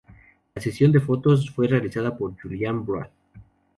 [0.55, 3.09] La sesión de fotos fue realizada por Julian Broad.